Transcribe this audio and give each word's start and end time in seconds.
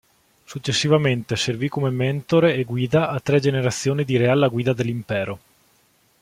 Successivamente 0.45 1.35
servì 1.35 1.69
come 1.69 1.91
mentore 1.91 2.55
e 2.55 2.63
guida 2.63 3.09
a 3.11 3.19
tre 3.19 3.39
generazioni 3.39 4.03
di 4.03 4.17
re 4.17 4.29
alla 4.29 4.47
guida 4.47 4.73
dell'impero. 4.73 5.39